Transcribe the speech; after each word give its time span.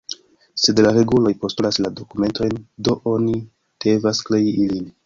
Sed 0.61 0.81
la 0.85 0.93
reguloj 0.95 1.33
postulas 1.43 1.79
la 1.87 1.93
dokumentojn, 2.01 2.59
do 2.89 2.99
oni 3.17 3.39
devas 3.89 4.27
krei 4.31 4.47
ilin. 4.67 4.95